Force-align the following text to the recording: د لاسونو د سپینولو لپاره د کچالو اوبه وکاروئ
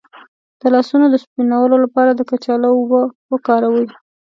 د 0.61 0.63
لاسونو 0.73 1.05
د 1.09 1.15
سپینولو 1.23 1.75
لپاره 1.83 2.11
د 2.13 2.21
کچالو 2.29 2.67
اوبه 2.75 3.01
وکاروئ 3.31 3.85